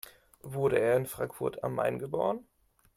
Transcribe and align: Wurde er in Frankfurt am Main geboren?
Wurde 0.41 0.79
er 0.79 0.97
in 0.97 1.05
Frankfurt 1.05 1.63
am 1.63 1.75
Main 1.75 1.99
geboren? 1.99 2.43